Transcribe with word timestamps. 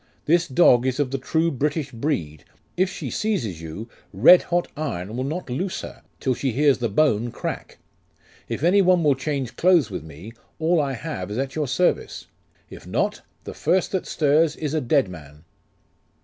This 0.25 0.47
dog 0.47 0.87
is 0.87 0.99
of 0.99 1.11
the 1.11 1.19
true 1.19 1.51
British 1.51 1.91
breed; 1.91 2.43
if 2.75 2.89
she 2.89 3.11
seizes 3.11 3.61
you, 3.61 3.87
red 4.11 4.41
hot 4.41 4.67
iron 4.75 5.15
will 5.15 5.23
not 5.23 5.47
loose 5.47 5.81
her, 5.81 6.01
till 6.19 6.33
she 6.33 6.53
hears 6.53 6.79
the 6.79 6.89
bone 6.89 7.29
crack. 7.29 7.77
If 8.49 8.63
any 8.63 8.81
one 8.81 9.03
will 9.03 9.13
change 9.13 9.55
clothes 9.57 9.91
with 9.91 10.03
me, 10.03 10.33
all 10.57 10.81
I 10.81 10.93
have 10.93 11.29
is 11.29 11.37
at 11.37 11.53
your 11.53 11.67
service. 11.67 12.25
If 12.67 12.87
not, 12.87 13.21
the 13.43 13.53
first 13.53 13.91
that 13.91 14.07
stirs 14.07 14.55
is 14.55 14.73
a 14.73 14.81
dead 14.81 15.07
man. 15.07 15.43